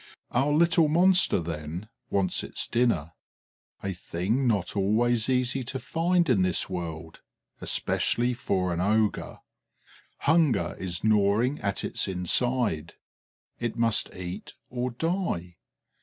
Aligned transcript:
Our 0.31 0.51
little 0.51 0.87
monster, 0.87 1.39
then, 1.39 1.87
wants 2.09 2.43
its 2.43 2.65
dinner, 2.65 3.13
a 3.83 3.93
thing 3.93 4.47
not 4.47 4.75
always 4.75 5.29
easy 5.29 5.63
to 5.65 5.77
find 5.77 6.27
in 6.27 6.41
this 6.41 6.67
world, 6.67 7.21
especially 7.59 8.33
for 8.33 8.73
an 8.73 8.81
ogre. 8.81 9.41
Hunger 10.21 10.75
is 10.79 11.03
gnawing 11.03 11.59
at 11.59 11.83
its 11.83 12.07
inside; 12.07 12.95
it 13.59 13.75
must 13.77 14.11
eat 14.15 14.55
or 14.71 14.89
die. 14.89 15.57